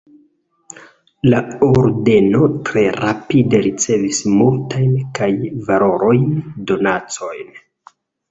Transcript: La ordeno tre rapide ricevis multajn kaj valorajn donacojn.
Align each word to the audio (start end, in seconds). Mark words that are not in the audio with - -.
La 1.31 1.41
ordeno 1.67 2.47
tre 2.69 2.85
rapide 2.95 3.59
ricevis 3.67 4.23
multajn 4.39 4.97
kaj 5.21 5.29
valorajn 5.69 6.25
donacojn. 6.73 7.55